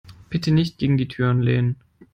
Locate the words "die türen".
0.97-1.43